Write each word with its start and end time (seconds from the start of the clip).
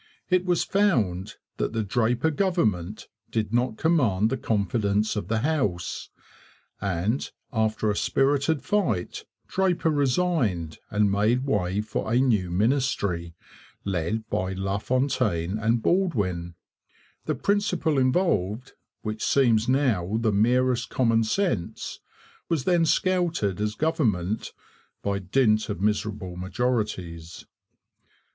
It 0.31 0.45
was 0.45 0.63
found 0.63 1.35
that 1.57 1.73
the 1.73 1.83
Draper 1.83 2.31
government 2.31 3.07
did 3.29 3.53
not 3.53 3.77
command 3.77 4.31
the 4.31 4.35
confidence 4.35 5.15
of 5.15 5.27
the 5.27 5.41
House; 5.41 6.09
and, 6.81 7.29
after 7.53 7.87
a 7.91 7.95
spirited 7.95 8.63
fight, 8.63 9.25
Draper 9.47 9.91
resigned 9.91 10.79
and 10.89 11.11
made 11.11 11.45
way 11.45 11.81
for 11.81 12.11
a 12.11 12.17
new 12.19 12.49
ministry, 12.49 13.35
led 13.85 14.27
by 14.27 14.53
LaFontaine 14.53 15.59
and 15.59 15.83
Baldwin. 15.83 16.55
The 17.25 17.35
principle 17.35 17.99
involved, 17.99 18.71
which 19.03 19.23
seems 19.23 19.69
now 19.69 20.17
the 20.19 20.33
merest 20.33 20.89
common 20.89 21.23
sense, 21.25 21.99
was 22.49 22.63
then 22.63 22.87
scouted 22.87 23.61
as 23.61 23.75
government 23.75 24.51
'by 25.03 25.19
dint 25.19 25.69
of 25.69 25.79
miserable 25.79 26.37
majorities.' 26.37 27.45